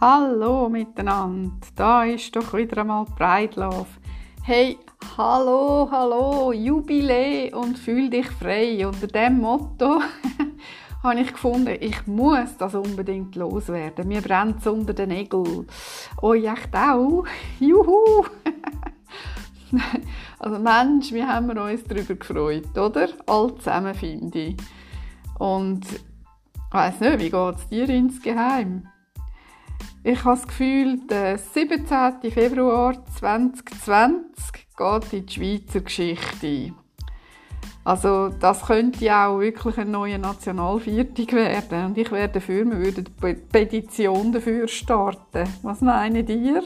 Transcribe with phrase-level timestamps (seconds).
[0.00, 3.88] Hallo miteinander, da ist doch wieder einmal Breitlauf.
[4.44, 4.78] Hey,
[5.16, 8.86] hallo, hallo, Jubiläe und fühl dich frei.
[8.86, 10.00] Unter dem Motto
[11.02, 14.06] habe ich gefunden, ich muss das unbedingt loswerden.
[14.06, 15.66] Mir brennt es unter den Nägeln.
[16.22, 17.24] Euch echt auch?
[17.58, 18.24] Juhu!
[20.38, 23.08] also Mensch, wie haben wir uns darüber gefreut, oder?
[23.26, 24.56] Alle zusammen, finde ich.
[25.40, 26.00] Und ich
[26.70, 28.84] weiss nicht, wie geht es dir insgeheim?
[30.04, 32.30] Ich habe das Gefühl, der 17.
[32.30, 36.72] Februar 2020 geht in die Schweizer Geschichte
[37.82, 41.86] Also das könnte ja auch wirklich eine neue Nationalviertung werden.
[41.86, 45.48] Und ich wäre dafür, wir würden eine Petition dafür starten.
[45.62, 46.62] Was meinen ihr?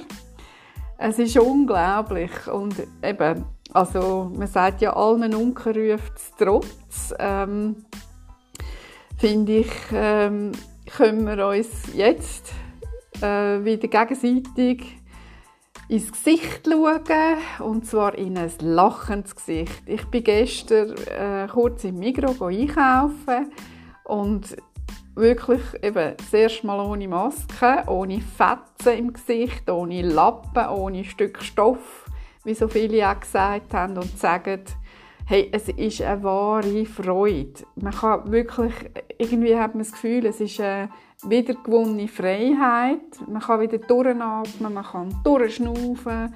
[0.99, 2.31] Es ist unglaublich.
[2.49, 7.15] Und eben, also man sagt ja, allen Unkenrufen trotz.
[7.19, 7.87] Ähm,
[9.17, 10.53] finde ich, ähm,
[10.97, 12.53] können wir uns jetzt
[13.23, 14.99] äh, wieder gegenseitig
[15.89, 19.83] ins Gesicht schauen und zwar in ein lachendes Gesicht.
[19.87, 23.53] Ich bin gestern äh, kurz im Migros einkaufen
[24.05, 24.57] und
[25.15, 31.43] wirklich eben das erste Mal ohne Maske, ohne Fetzen im Gesicht, ohne Lappen, ohne Stück
[31.43, 32.07] Stoff,
[32.45, 34.63] wie so viele auch gesagt haben und sagen,
[35.27, 37.65] hey, es ist eine wahre Freude.
[37.77, 38.73] Man kann wirklich,
[39.19, 40.91] irgendwie hat man das Gefühl, es ist eine
[41.25, 43.01] wiedergewonnene Freiheit.
[43.29, 46.35] Man kann wieder durchatmen, man kann durchschnaufen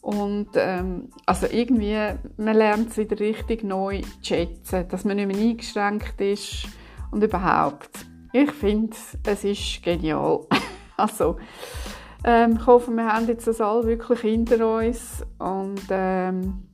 [0.00, 1.96] und ähm, also irgendwie,
[2.36, 6.66] man lernt es wieder richtig neu zu schätzen, dass man nicht mehr eingeschränkt ist
[7.10, 8.06] und überhaupt.
[8.32, 10.46] Ich finde, es ist genial.
[10.96, 11.36] also,
[12.24, 16.68] ähm, ich hoffe, wir haben jetzt das alle wirklich hinter uns und ähm,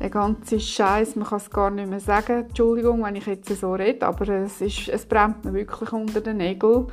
[0.00, 3.72] der ganze Scheiß, man kann es gar nicht mehr sagen, Entschuldigung, wenn ich jetzt so
[3.74, 6.86] rede, aber es, ist, es brennt mir wirklich unter den Nägeln.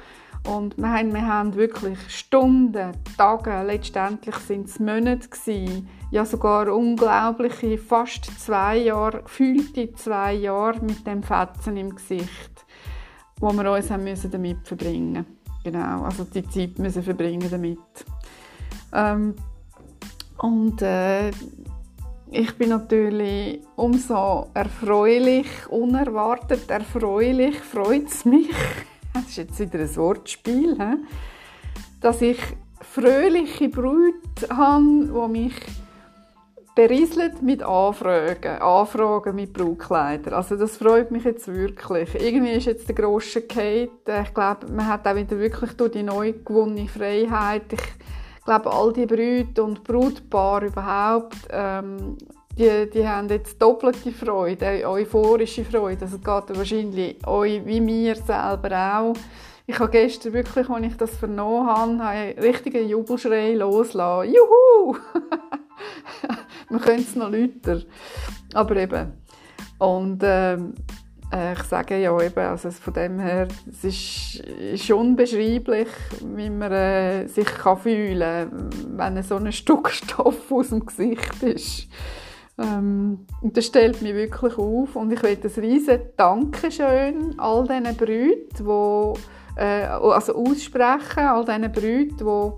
[0.45, 6.67] Und wir haben, wir haben wirklich Stunden, Tage, letztendlich sind es Monate gewesen, ja sogar
[6.73, 12.65] unglaubliche, fast zwei Jahre, gefühlte zwei Jahre mit dem Fetzen im Gesicht,
[13.39, 15.25] wo wir uns haben müssen damit verbringen
[15.63, 17.79] Genau, also die Zeit müssen verbringen damit.
[18.91, 19.33] Ähm,
[20.37, 21.31] und äh,
[22.33, 28.49] ich bin natürlich umso erfreulich, unerwartet erfreulich, freut es mich,
[29.13, 30.77] das ist jetzt wieder ein Wortspiel,
[32.01, 32.39] dass ich
[32.81, 35.53] fröhliche Brüder habe, die mich
[36.75, 40.33] berieselt mit Anfragen, Anfragen mit Brautkleidern.
[40.33, 42.15] Also das freut mich jetzt wirklich.
[42.15, 43.89] Irgendwie ist jetzt der grosse Kate.
[44.23, 47.73] Ich glaube, man hat auch wieder wirklich durch die neu gewonnene Freiheit.
[47.73, 47.79] Ich
[48.43, 52.17] ich glaube, all die Brüder und Brutpaare überhaupt, ähm,
[52.57, 56.01] die, die haben jetzt doppelte Freude, euphorische Freude.
[56.01, 59.13] Das geht wahrscheinlich euch wie mir selber auch.
[59.65, 64.33] Ich habe gestern wirklich, als ich das vernommen habe, einen richtigen Jubelschrei loslassen.
[64.33, 64.97] Juhu!
[66.69, 67.81] Man könnte es noch lauter.
[68.53, 69.13] Aber eben.
[69.79, 71.02] Und ähm, äh,
[71.33, 75.87] ich sage ja eben, also von dem her, es ist, ist unbeschreiblich,
[76.21, 81.41] wie man äh, sich kann fühlen kann, wenn so ein Stück Stoff aus dem Gesicht
[81.41, 81.87] ist.
[82.59, 87.97] Ähm, und das stellt mich wirklich auf und ich will ein riesen Dankeschön all diesen
[87.97, 89.15] Brüdern,
[89.55, 92.53] die äh, also aussprechen, all diesen Brüdern,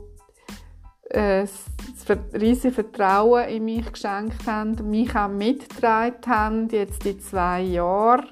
[1.12, 7.18] die äh, das riesige Vertrauen in mich geschenkt haben, mich auch mitgetragen haben, jetzt die
[7.18, 8.26] zwei Jahre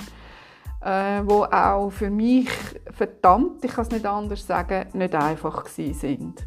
[0.83, 2.49] äh, wo auch für mich
[2.91, 6.45] verdammt, ich kann es nicht anders sagen, nicht einfach sind.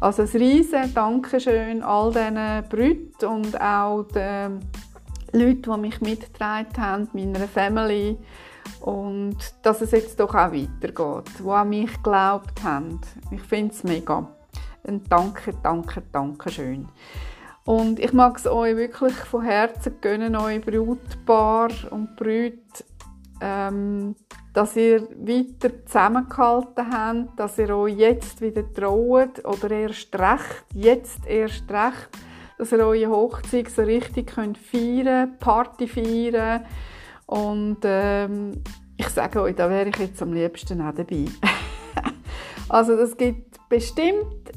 [0.00, 4.60] Also ein riesen Dankeschön all diesen Brüdern und auch den
[5.32, 8.18] Leuten, die mich mitgetragen haben, meiner Family
[8.80, 13.00] und dass es jetzt doch auch weitergeht, die an mich geglaubt haben.
[13.30, 14.28] Ich finde es mega.
[14.86, 16.88] Ein Danke, Danke, Dankeschön.
[17.64, 22.58] Und ich mag es euch wirklich von Herzen gönnen, euch Brutpaar und Brüder,
[23.40, 24.14] ähm,
[24.52, 31.26] dass ihr weiter zusammengehalten habt, dass ihr euch jetzt wieder traut oder erst recht, jetzt
[31.26, 32.10] erst recht,
[32.58, 36.64] dass ihr eure Hochzeit so richtig könnt feiern, Party feiern
[37.26, 38.62] und ähm,
[38.96, 41.24] ich sage euch, da wäre ich jetzt am liebsten auch dabei.
[42.68, 44.52] also das gibt bestimmt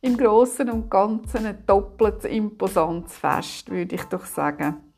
[0.00, 4.91] im Großen und Ganzen ein doppelt imposantes Fest, würde ich doch sagen.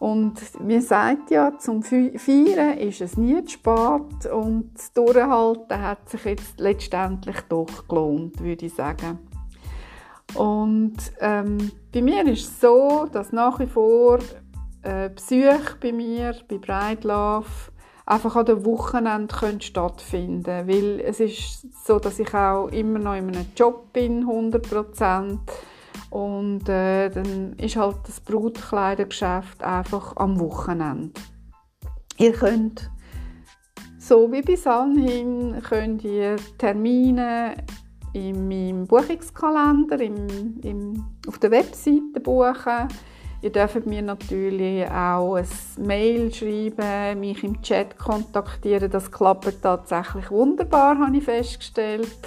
[0.00, 6.08] Und wie sagt ja, zum Feiern ist es nie zu spät und das Durchhalten hat
[6.08, 9.18] sich jetzt letztendlich doch gelohnt, würde ich sagen.
[10.34, 14.20] Und ähm, bei mir ist es so, dass nach wie vor
[14.82, 17.44] äh, Besuche bei mir, bei Love,
[18.06, 23.14] einfach an den Wochenenden können stattfinden Weil es ist so, dass ich auch immer noch
[23.14, 24.66] in einem Job bin, 100
[26.10, 31.12] Und äh, dann ist halt das Brutkleidergeschäft einfach am Wochenende.
[32.18, 32.90] Ihr könnt,
[33.98, 37.54] so wie bis anhin, könnt ihr Termine
[38.12, 42.88] in meinem Buchungskalender im, im, auf der Webseite buchen.
[43.42, 45.46] Ihr dürft mir natürlich auch ein
[45.78, 48.90] Mail schreiben, mich im Chat kontaktieren.
[48.90, 52.18] Das klappt tatsächlich wunderbar, habe ich festgestellt.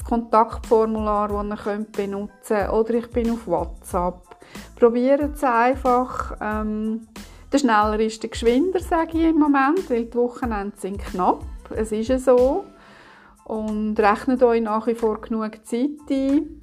[0.00, 2.72] Das Kontaktformular, das ihr benutzen könnt.
[2.72, 4.22] Oder ich bin auf WhatsApp.
[4.76, 6.36] Probiert es einfach.
[6.40, 7.06] Ähm,
[7.52, 11.44] der schneller ist der geschwinder, sage ich im Moment, weil die Wochenende sind knapp.
[11.70, 12.64] Es ist ja so
[13.44, 16.62] und rechnet euch nach wie vor genug Zeit ein.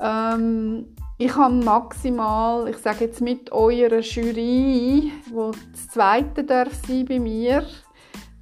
[0.00, 0.86] Ähm,
[1.18, 7.18] ich habe maximal, ich sage jetzt mit eurer Jury, wo das zweite darf sein bei
[7.18, 7.64] mir,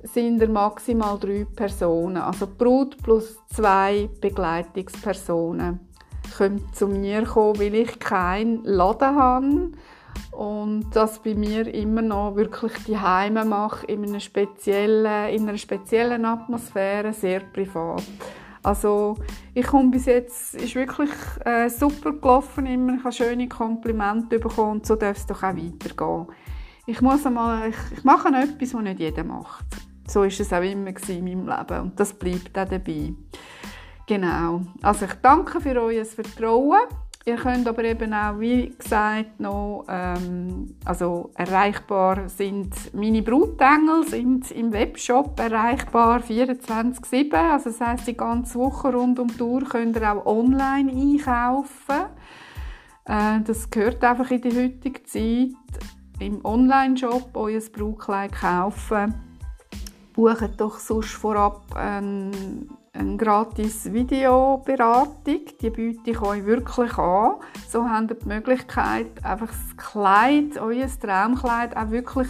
[0.02, 2.19] sind er maximal drei Personen.
[2.19, 5.81] Also Brut plus zwei Begleitungspersonen
[6.37, 9.70] können zu mir kommen, weil ich keinen Laden habe
[10.32, 15.58] und das bei mir immer noch wirklich die Heime mache in einer speziellen, in einer
[15.58, 18.03] speziellen Atmosphäre, sehr privat.
[18.62, 19.17] Also
[19.55, 21.11] ich komme bis jetzt, ist wirklich
[21.44, 25.56] äh, super gelaufen immer, ich habe schöne Komplimente bekommen und so darf es doch auch
[25.56, 26.26] weitergehen.
[26.87, 29.64] Ich muss einmal, ich, ich mache etwas, was nicht jeder macht.
[30.10, 33.14] So ist es auch immer in meinem Leben und das bleibt auch dabei.
[34.08, 34.62] Genau.
[34.82, 36.80] Also ich danke für euer Vertrauen.
[37.26, 44.50] Ihr könnt aber eben auch, wie gesagt, noch ähm, also erreichbar sind meine Brutengel sind
[44.50, 47.32] im Webshop erreichbar 24/7.
[47.32, 52.06] Also das heißt die ganze Woche rund um die Tour könnt ihr auch online einkaufen.
[53.04, 55.54] Äh, das gehört einfach in die heutige Zeit.
[56.18, 59.30] Im Online-Shop euer Brutkleid kaufen.
[60.20, 65.46] Bucht doch sonst vorab einen eine gratis Videoberatung.
[65.62, 67.37] Die biete ich euch wirklich an.
[67.67, 72.28] So habt ihr die Möglichkeit, einfach das Kleid, euer Traumkleid auch wirklich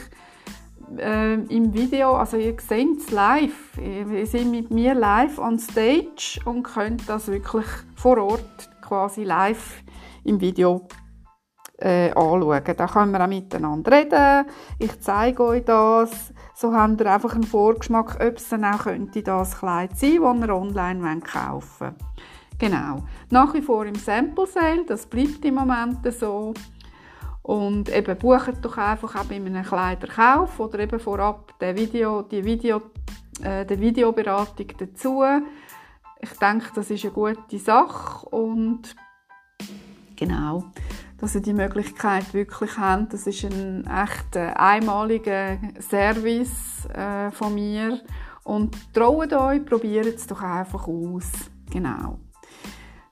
[0.99, 3.77] äh, im Video, also ihr seht es live.
[3.77, 7.67] Ihr seid mit mir live on stage und könnt das wirklich
[7.97, 9.83] vor Ort quasi live
[10.23, 10.87] im Video
[11.81, 12.63] äh, anschauen.
[12.77, 14.47] Da können wir auch miteinander reden.
[14.79, 16.33] Ich zeige euch das.
[16.55, 20.47] So habt ihr einfach einen Vorgeschmack, ob es dann auch könnte das Kleid sein könnte,
[20.47, 21.95] das ihr online kaufen wollt.
[22.59, 23.05] Genau.
[23.31, 26.53] Nach wie vor im Sample Sale, das bleibt im Moment so.
[27.43, 32.45] Und eben bucht doch einfach auch bei einem Kleiderkauf oder eben vorab die, Video, die,
[32.45, 32.83] Video,
[33.43, 35.25] äh, die Videoberatung dazu.
[36.21, 38.95] Ich denke, das ist eine gute Sache und
[40.15, 40.65] genau
[41.21, 43.13] dass ihr die Möglichkeit wirklich habt.
[43.13, 48.01] Das ist ein echt einmaliger Service äh, von mir.
[48.45, 51.31] Und traut euch, probiert es doch einfach aus.
[51.71, 52.19] Genau.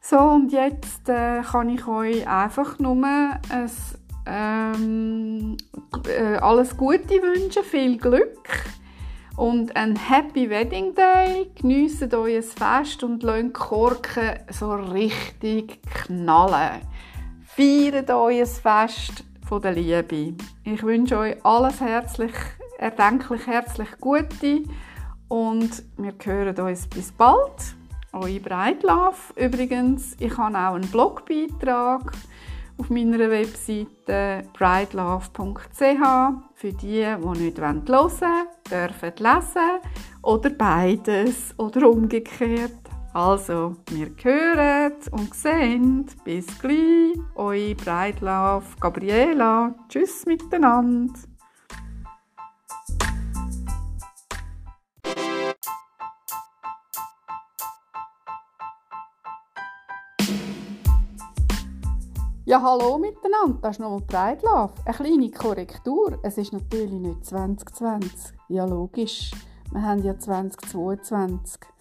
[0.01, 3.71] So, und jetzt äh, kann ich euch einfach nur ein,
[4.27, 5.57] ähm,
[6.09, 8.49] äh, alles Gute wünschen, viel Glück
[9.37, 11.51] und ein Happy Wedding Day.
[11.55, 16.81] Geniessen euer Fest und lasst Korken so richtig knallen.
[17.59, 20.33] Feiert euer Fest von der Liebe.
[20.63, 22.31] Ich wünsche euch alles herzlich,
[22.79, 24.63] erdenklich herzlich Gute
[25.27, 27.75] und wir hören uns bis bald.
[28.13, 29.35] Eure Breitlove.
[29.35, 32.13] Übrigens, ich habe auch einen Blogbeitrag
[32.77, 35.73] auf meiner Webseite bridelove.ch
[36.55, 39.81] für die, die nicht hören wollen, dürfen lesen
[40.23, 42.88] oder beides oder umgekehrt.
[43.19, 46.07] Also, wir hören und sehen.
[46.23, 47.19] Bis gleich.
[47.35, 49.75] Eure Breitlauf Gabriela.
[49.89, 51.13] Tschüss miteinander.
[62.45, 64.71] Ja, hallo miteinander, das ist nochmal Breitlauf.
[64.85, 68.33] Eine kleine Korrektur, es ist natürlich nicht 2020.
[68.49, 69.33] Ja, logisch,
[69.73, 71.78] wir haben ja 2022.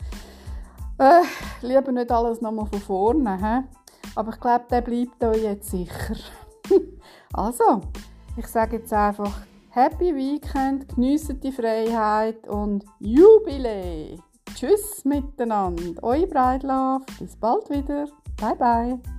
[0.99, 1.21] Äh,
[1.61, 3.37] lieber nicht alles nochmal von vorne.
[3.37, 3.77] He?
[4.15, 6.15] Aber ich glaube, der bleibt euch jetzt sicher.
[7.33, 7.81] also,
[8.35, 14.17] ich sage jetzt einfach Happy Weekend, geniessen die Freiheit und Jubiläe.
[14.55, 16.01] Tschüss miteinander.
[16.01, 17.03] Eure Breitlauf.
[17.19, 18.07] Bis bald wieder.
[18.41, 19.16] Bye bye.